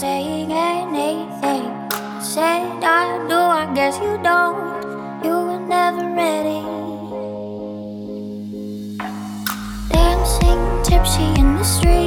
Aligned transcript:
saying 0.00 0.52
anything. 0.52 1.64
I 1.90 2.20
said 2.20 2.84
I 2.84 3.16
do, 3.28 3.34
I 3.34 3.64
guess 3.74 3.96
you 3.96 4.20
don't. 4.22 5.24
You 5.24 5.36
were 5.48 5.64
never 5.74 6.04
ready. 6.12 6.60
Dancing 9.88 10.62
tipsy 10.84 11.28
in 11.40 11.56
the 11.56 11.64
street. 11.64 12.05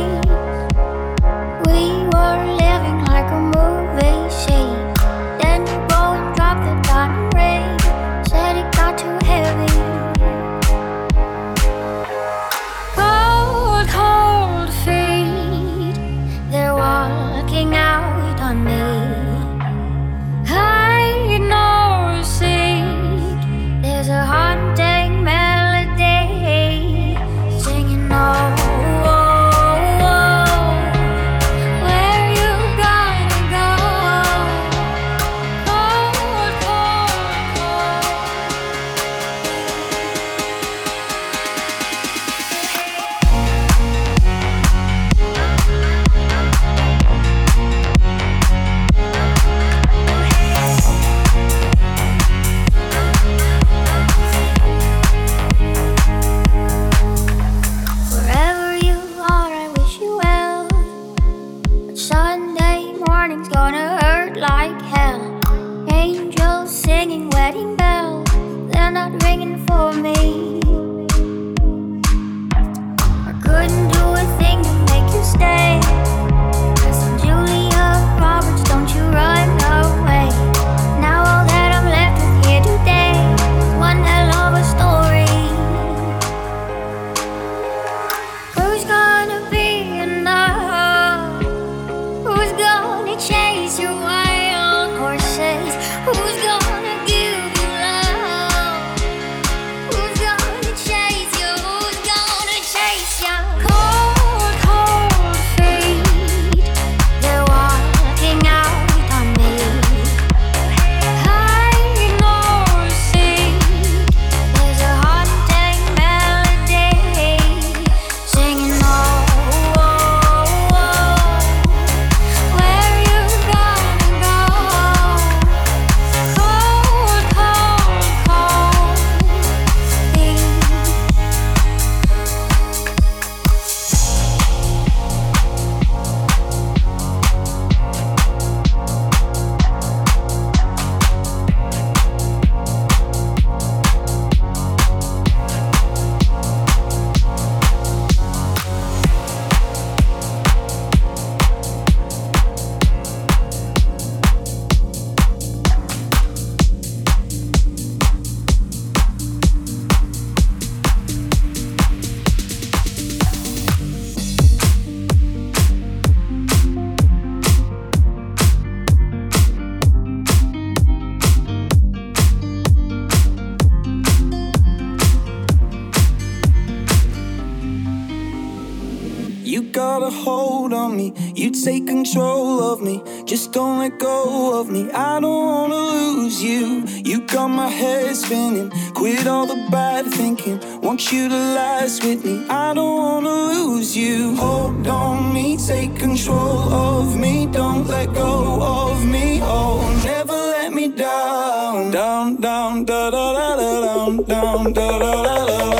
You 179.49 179.63
got 179.63 180.03
a 180.03 180.11
hold 180.11 180.73
on 180.73 180.95
me, 180.95 181.11
you 181.33 181.49
take 181.49 181.87
control 181.87 182.61
of 182.61 182.83
me. 182.83 183.01
Just 183.25 183.51
don't 183.51 183.79
let 183.79 183.97
go 183.97 184.59
of 184.59 184.69
me, 184.69 184.91
I 184.91 185.19
don't 185.19 185.45
wanna 185.47 185.75
lose 185.75 186.43
you. 186.43 186.83
You 187.03 187.21
got 187.25 187.47
my 187.47 187.67
head 187.67 188.15
spinning, 188.15 188.69
quit 188.93 189.25
all 189.25 189.47
the 189.47 189.59
bad 189.71 190.05
thinking. 190.05 190.59
Want 190.81 191.11
you 191.11 191.29
to 191.29 191.35
last 191.35 192.03
with 192.03 192.23
me, 192.23 192.45
I 192.47 192.75
don't 192.75 192.97
wanna 192.97 193.33
lose 193.53 193.97
you. 193.97 194.35
Hold 194.35 194.85
on 194.85 195.33
me, 195.33 195.57
take 195.57 195.95
control 195.95 196.71
of 196.71 197.17
me, 197.17 197.47
don't 197.47 197.87
let 197.87 198.13
go 198.13 198.61
of 198.61 199.03
me. 199.03 199.39
Oh, 199.41 199.81
never 200.03 200.33
let 200.33 200.71
me 200.73 200.89
down, 200.89 201.89
down, 201.89 202.35
down, 202.35 202.85
da 202.85 203.09
da 203.09 203.33
da 203.33 203.55
da 203.55 203.81
down, 203.81 204.17
down, 204.25 204.73
da 204.73 204.99
da 204.99 205.23
da 205.23 205.45
da. 205.45 205.78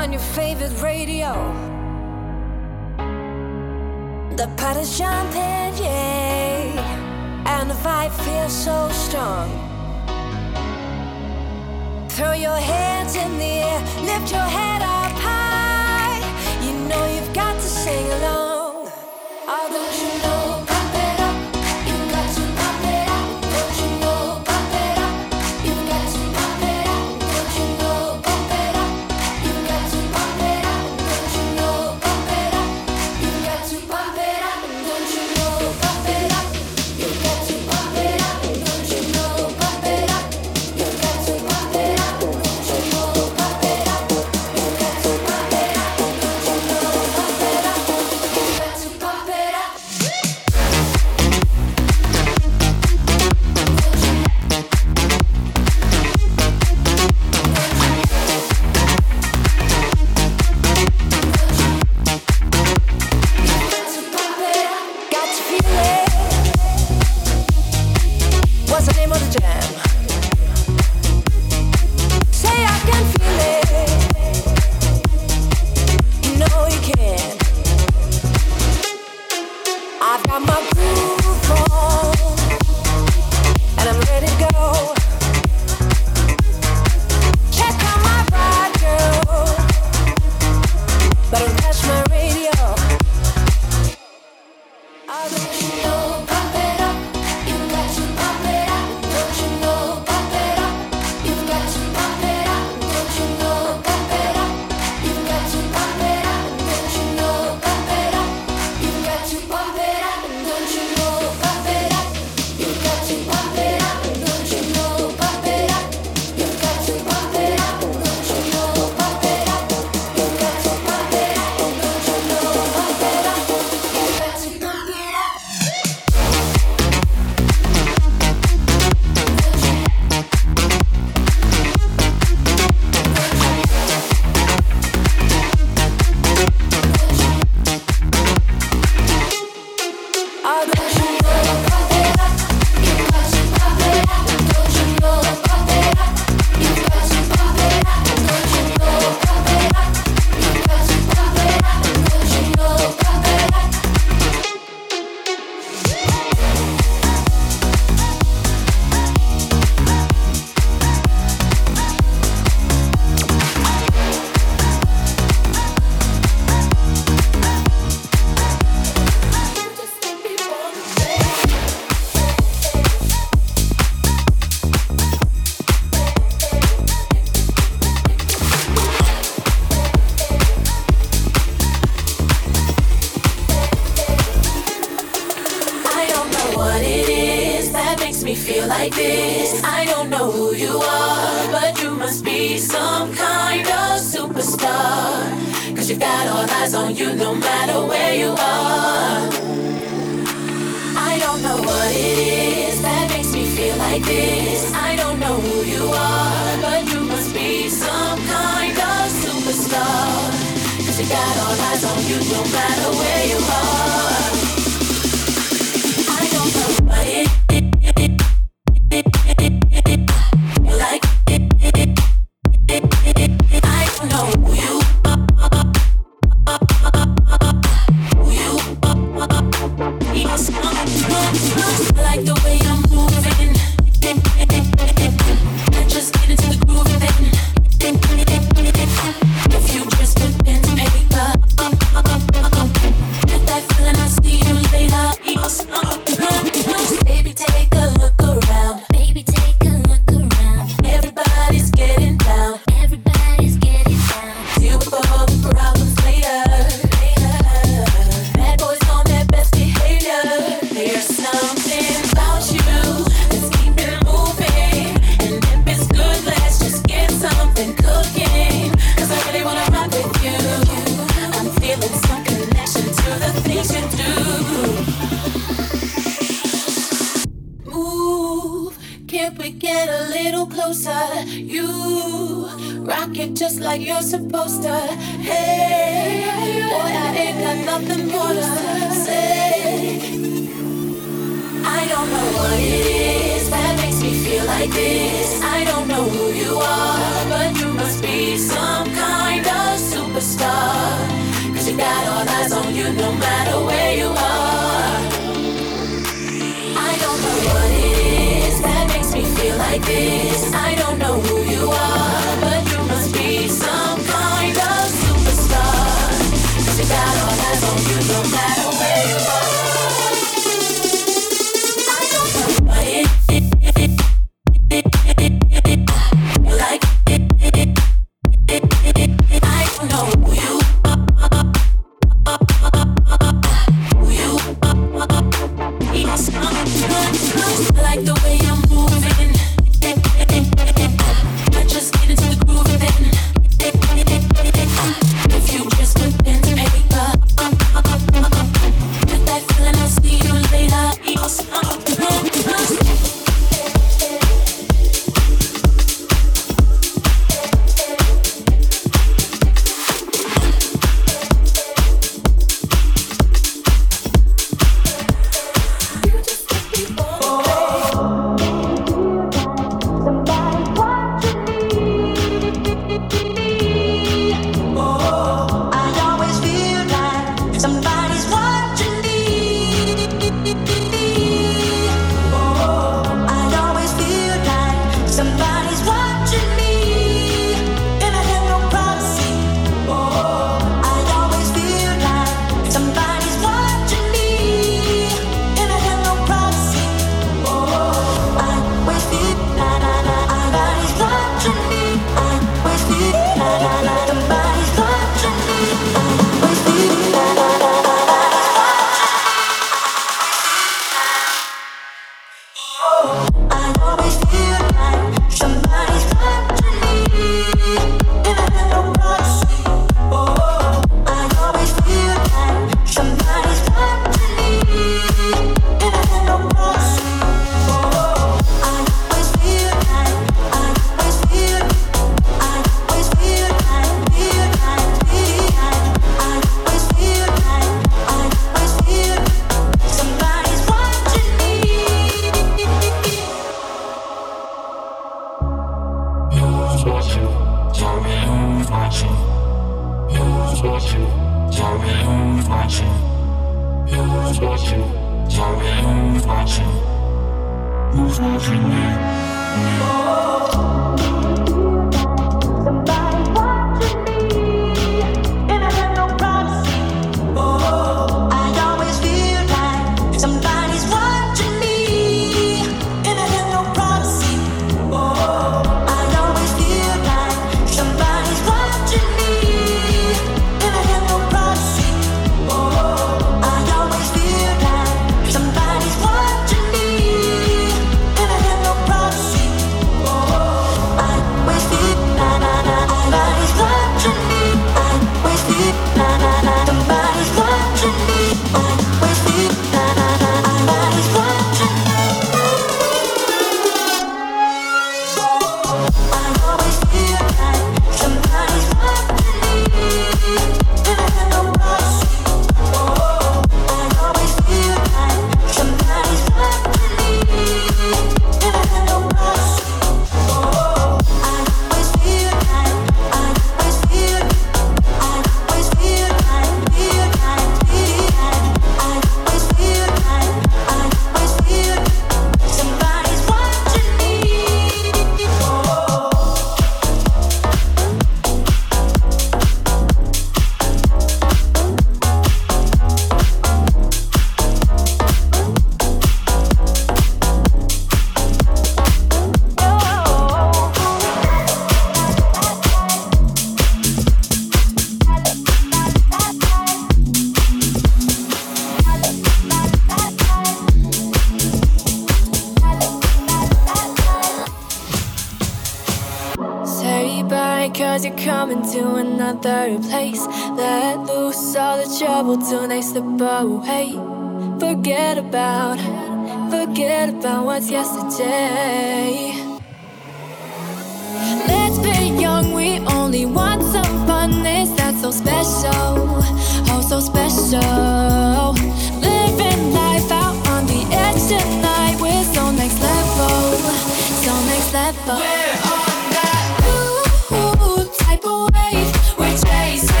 chase 599.45 600.00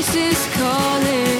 voices 0.00 0.46
calling, 0.54 1.39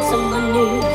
and 0.00 0.06
I 0.06 0.10
found 0.10 0.10
someone 0.10 0.52
new. 0.52 0.89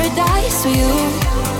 paradise 0.00 0.62
for 0.62 0.70
you. 0.70 1.59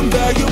come 0.00 0.08
back. 0.08 0.49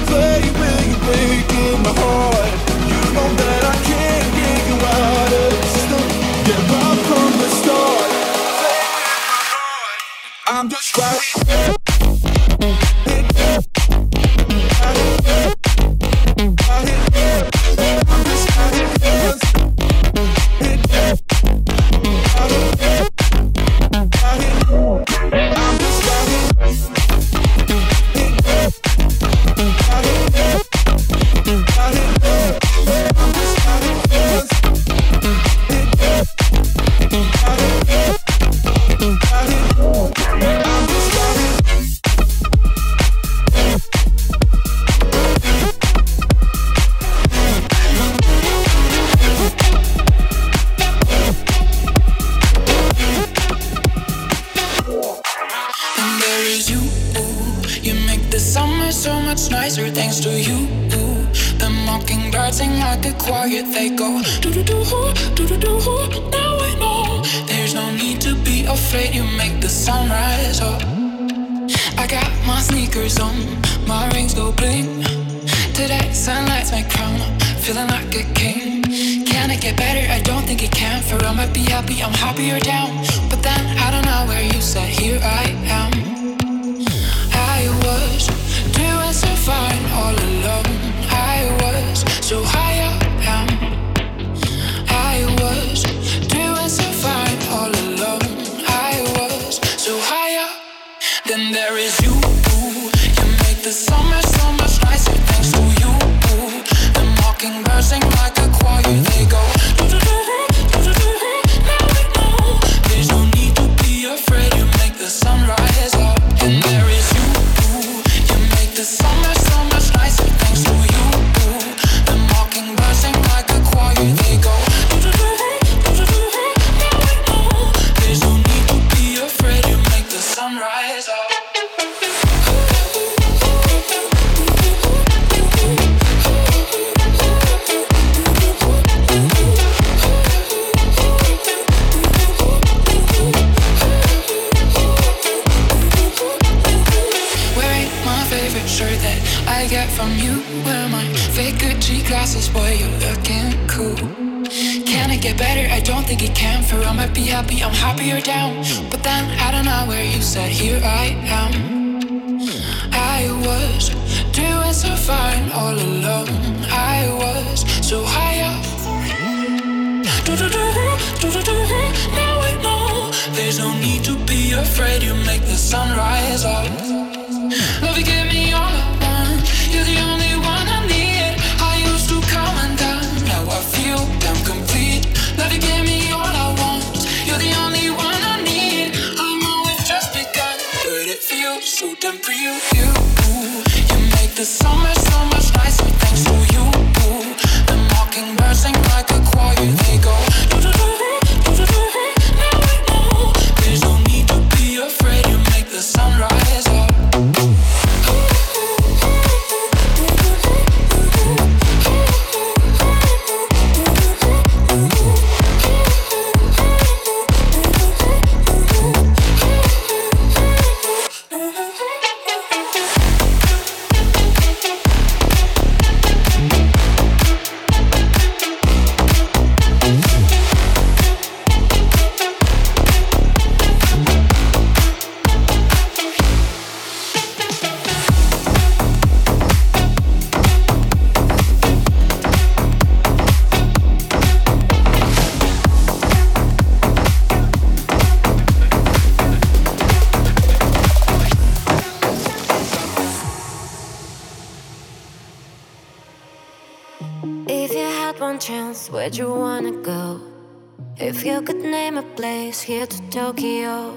to 262.98 263.10
Tokyo. 263.10 263.94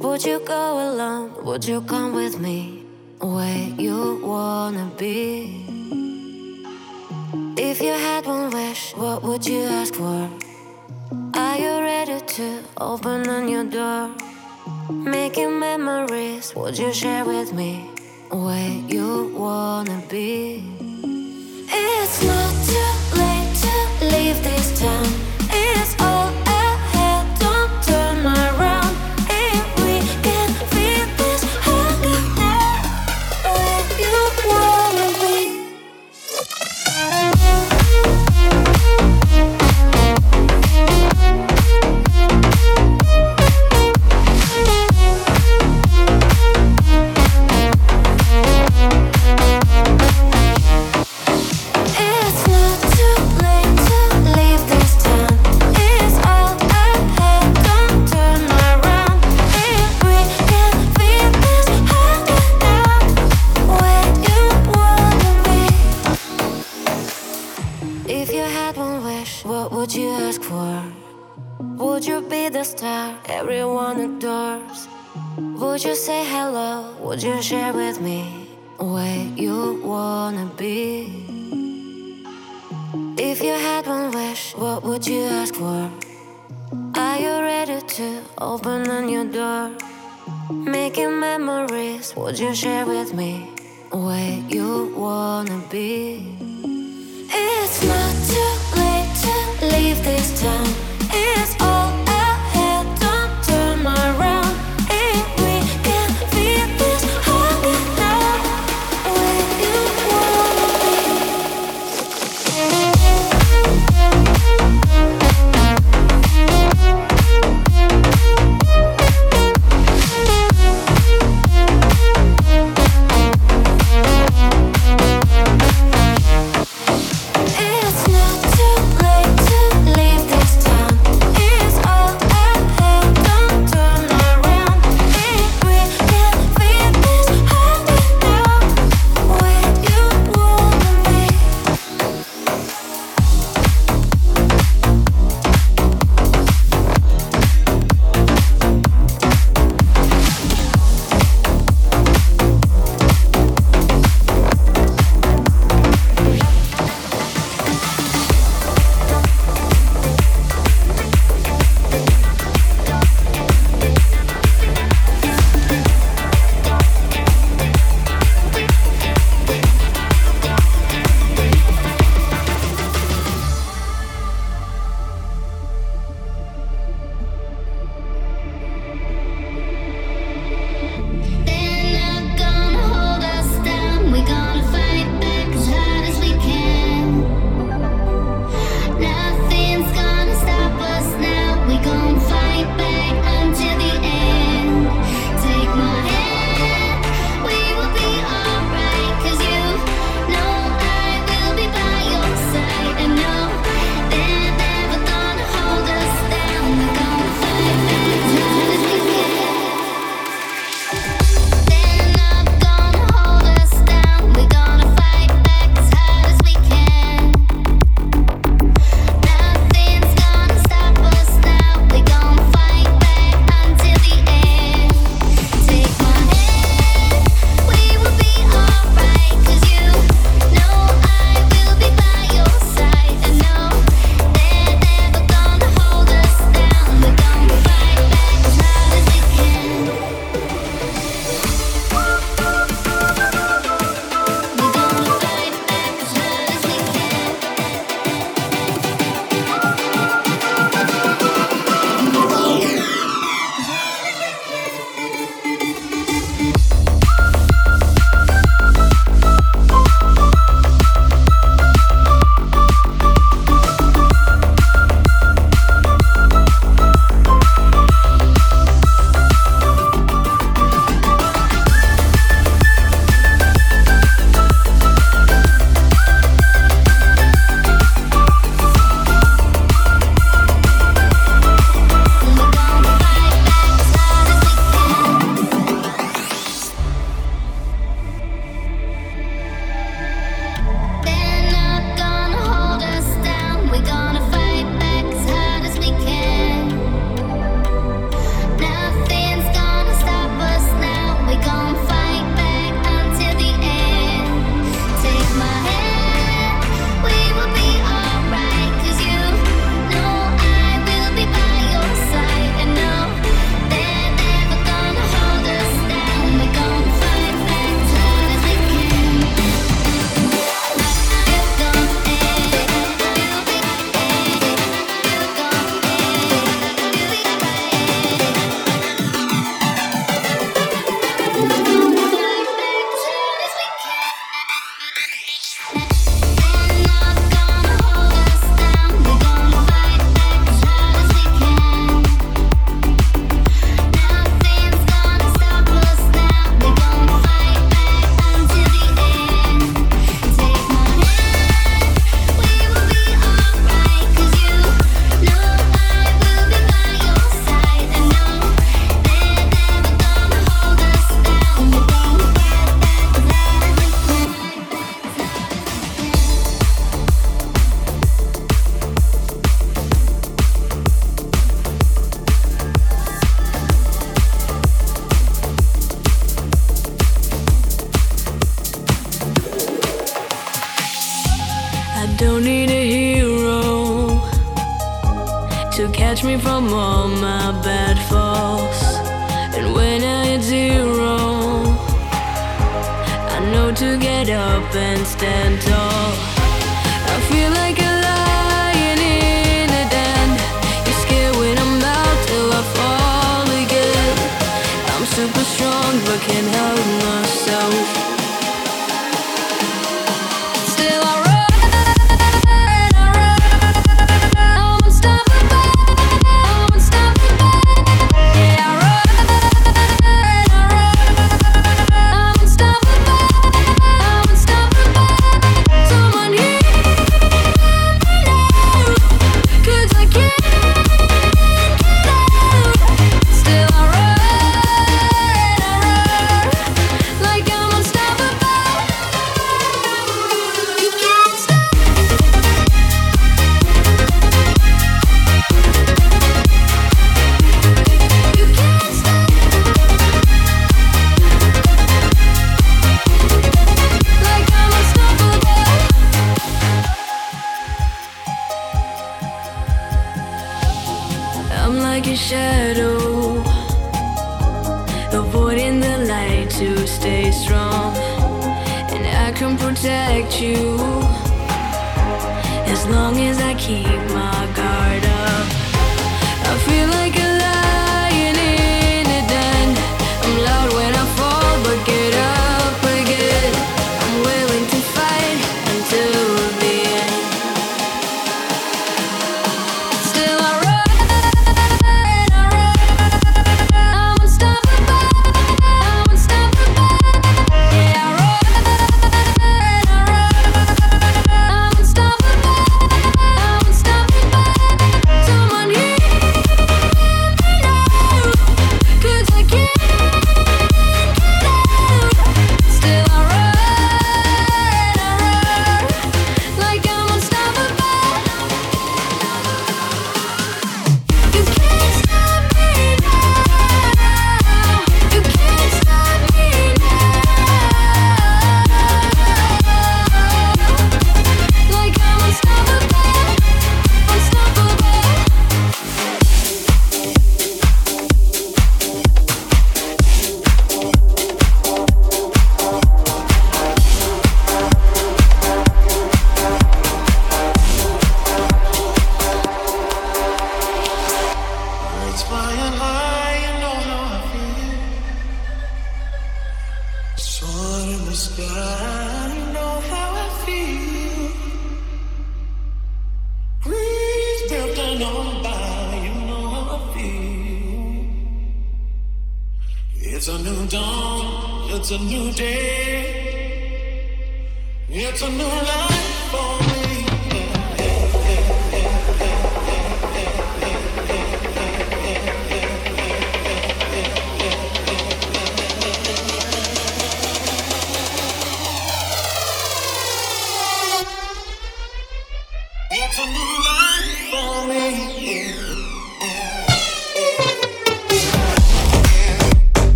Would 0.00 0.24
you 0.24 0.40
go 0.40 0.90
alone? 0.90 1.44
Would 1.44 1.64
you 1.64 1.80
come 1.80 2.14
with 2.14 2.38
me? 2.38 2.84
Where 3.20 3.68
you 3.78 4.20
wanna 4.22 4.90
be? 4.98 5.64
If 7.56 7.80
you 7.80 7.92
had 7.92 8.26
one 8.26 8.50
wish, 8.50 8.92
what 8.96 9.22
would 9.22 9.46
you 9.46 9.62
ask 9.62 9.94
for? 9.94 10.28
Are 11.34 11.58
you 11.58 11.80
ready 11.80 12.20
to 12.20 12.62
open 12.76 13.28
a 13.28 13.48
your 13.48 13.64
door? 13.64 14.10
Making 14.90 15.58
memories, 15.58 16.54
would 16.54 16.78
you 16.78 16.92
share 16.92 17.24
with 17.24 17.52
me? 17.52 17.90
Where 18.30 18.72
you 18.94 19.32
wanna 19.34 20.02
be? 20.08 20.64
It's 21.68 22.22
not 22.30 22.54
too 22.70 22.92
late 23.20 23.52
to 23.64 23.74
leave 24.12 24.38
this 24.42 24.80
town. 24.80 25.25
you 92.46 92.54
share 92.54 92.86
with 92.86 93.12
me 93.12 93.50
where 93.90 94.38
you 94.48 94.94
wanna 94.96 95.60
be? 95.68 96.05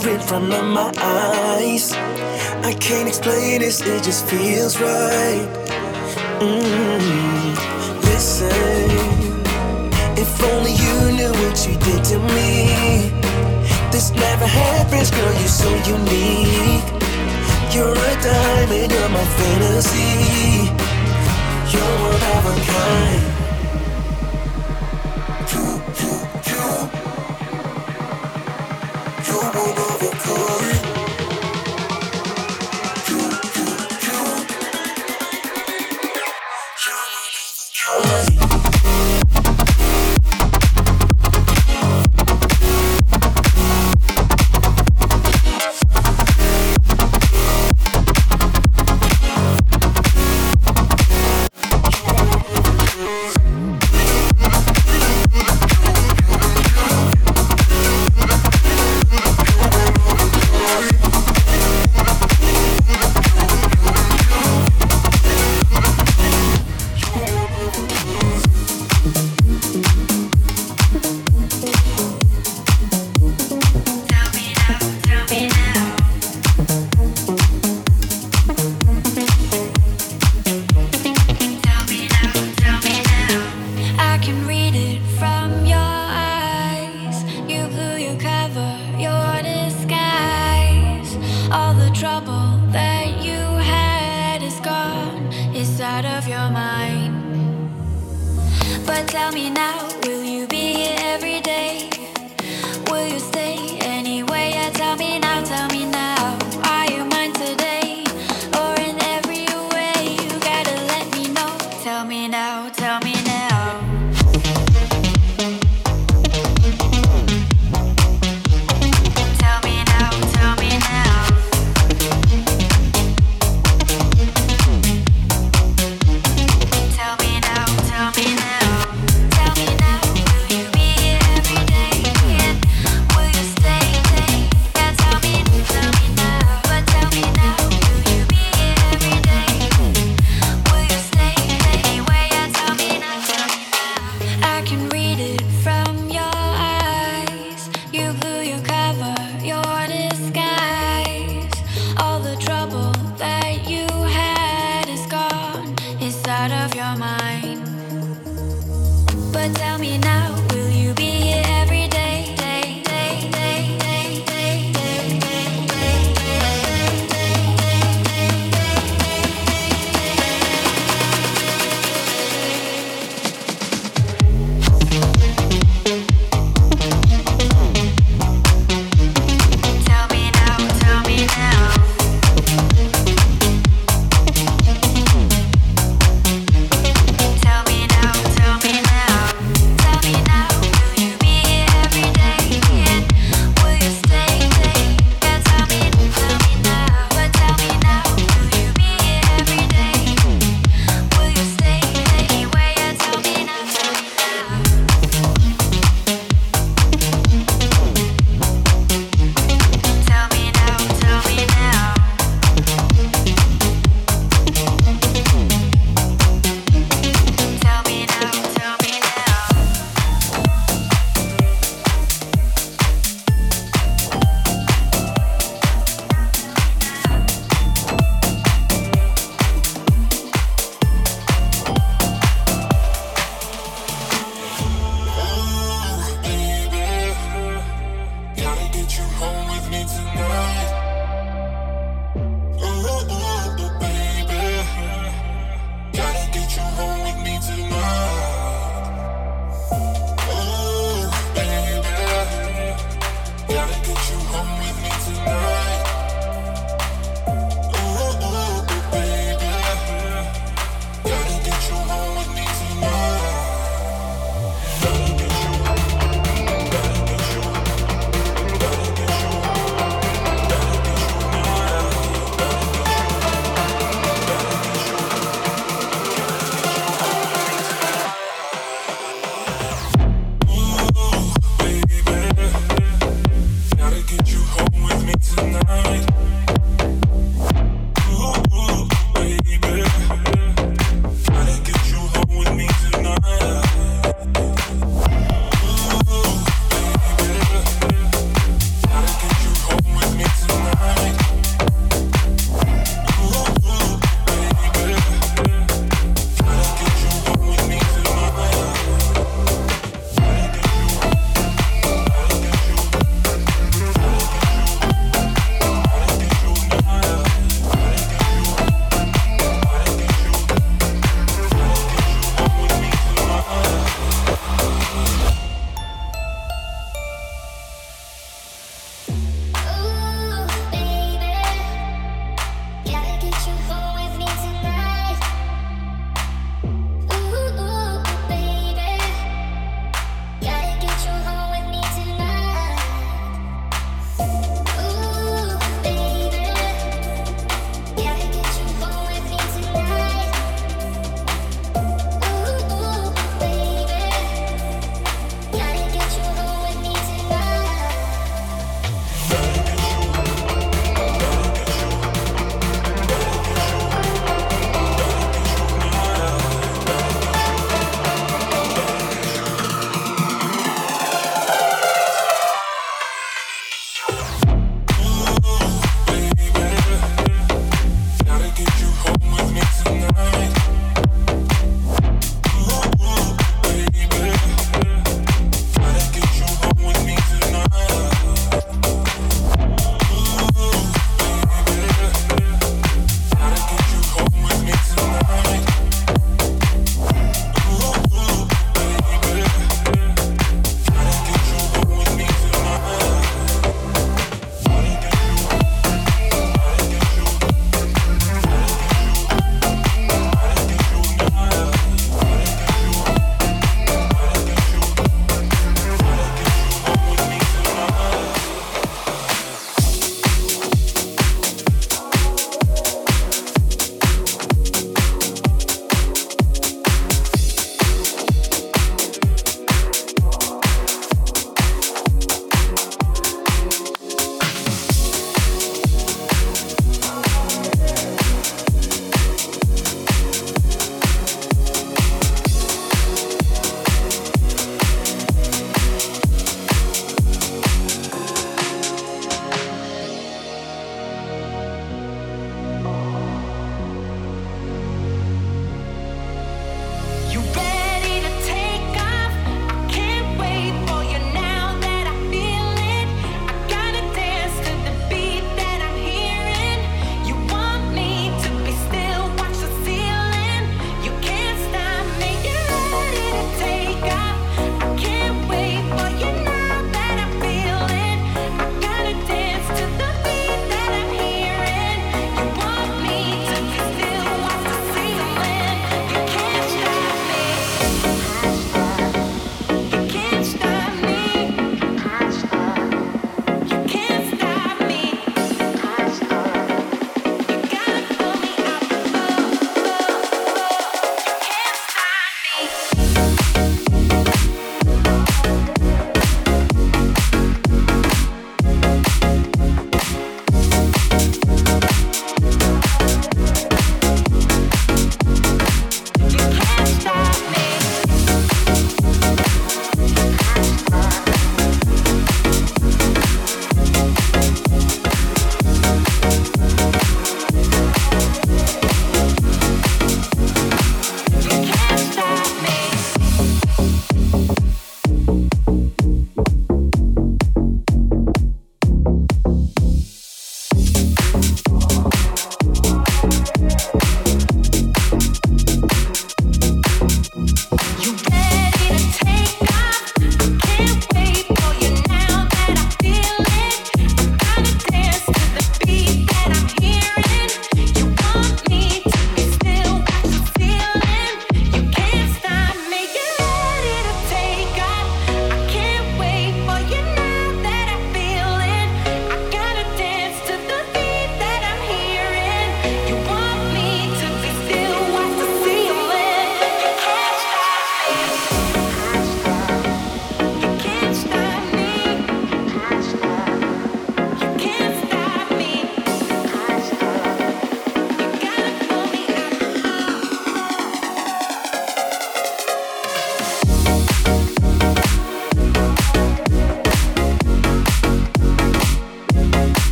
tear 0.00 0.14
in 0.14 0.20
front 0.20 0.52
of 0.52 0.64
my 0.64 0.92
eyes. 0.96 1.92
I 2.64 2.74
can't 2.78 3.08
explain 3.08 3.60
this, 3.60 3.80
it 3.80 4.02
just 4.02 4.26
feels 4.26 4.80
right. 4.80 5.48
Mm-hmm. 6.40 8.00
Listen, 8.08 8.90
if 10.16 10.42
only 10.52 10.72
you 10.72 10.96
knew 11.16 11.32
what 11.42 11.66
you 11.66 11.74
did 11.78 12.04
to 12.04 12.18
me. 12.34 13.10
This 13.90 14.12
never 14.12 14.46
happens, 14.46 15.10
girl, 15.10 15.32
you're 15.40 15.48
so 15.48 15.70
unique. 15.96 16.88
You're 17.74 17.92
a 17.92 18.14
diamond, 18.22 18.92
you're 18.92 19.08
my 19.08 19.24
fantasy. 19.38 20.70
You're 21.72 21.96
one 22.08 22.22
of 22.36 22.46
a 22.46 22.54
kind. 22.72 23.29